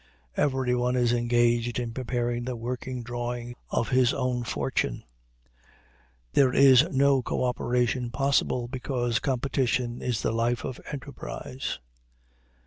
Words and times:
Everyone 0.35 0.95
is 0.95 1.13
engaged 1.13 1.77
in 1.77 1.93
preparing 1.93 2.45
the 2.45 2.55
working 2.55 3.03
drawings 3.03 3.53
of 3.69 3.89
his 3.89 4.15
own 4.15 4.43
fortune. 4.43 5.03
There 6.33 6.51
is 6.51 6.87
no 6.89 7.21
co 7.21 7.43
operation 7.43 8.09
possible, 8.09 8.67
because 8.67 9.19
competition 9.19 10.01
is 10.01 10.23
the 10.23 10.31
life 10.31 10.63
of 10.65 10.79
enterprise. 10.91 11.77